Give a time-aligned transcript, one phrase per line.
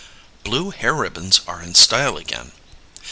[0.43, 2.53] Blue hair ribbons are in style again.